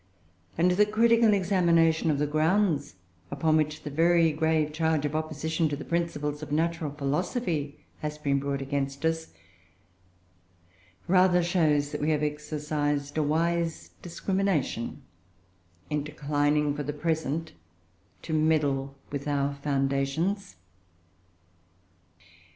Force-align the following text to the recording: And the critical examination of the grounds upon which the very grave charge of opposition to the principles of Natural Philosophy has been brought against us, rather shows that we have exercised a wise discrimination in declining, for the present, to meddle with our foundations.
And 0.57 0.71
the 0.71 0.87
critical 0.87 1.31
examination 1.31 2.09
of 2.09 2.17
the 2.17 2.25
grounds 2.25 2.95
upon 3.29 3.55
which 3.55 3.83
the 3.83 3.91
very 3.91 4.31
grave 4.31 4.73
charge 4.73 5.05
of 5.05 5.15
opposition 5.15 5.69
to 5.69 5.75
the 5.75 5.85
principles 5.85 6.41
of 6.41 6.51
Natural 6.51 6.89
Philosophy 6.89 7.77
has 7.99 8.17
been 8.17 8.39
brought 8.39 8.63
against 8.63 9.05
us, 9.05 9.27
rather 11.07 11.43
shows 11.43 11.91
that 11.91 12.01
we 12.01 12.09
have 12.09 12.23
exercised 12.23 13.15
a 13.15 13.21
wise 13.21 13.91
discrimination 14.01 15.03
in 15.91 16.03
declining, 16.03 16.73
for 16.73 16.81
the 16.81 16.93
present, 16.93 17.51
to 18.23 18.33
meddle 18.33 18.95
with 19.11 19.27
our 19.27 19.53
foundations. 19.53 20.55